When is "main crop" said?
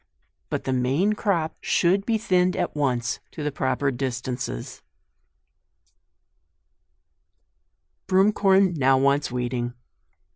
0.73-1.55